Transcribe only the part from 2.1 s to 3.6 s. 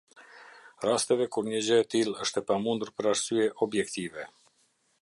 është e pamundur për arsye